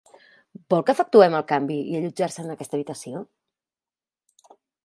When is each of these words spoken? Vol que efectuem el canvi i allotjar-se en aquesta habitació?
Vol 0.73 0.81
que 0.87 0.95
efectuem 0.97 1.35
el 1.41 1.45
canvi 1.51 1.77
i 1.93 1.99
allotjar-se 1.99 2.47
en 2.47 2.57
aquesta 2.57 2.79
habitació? 2.79 3.25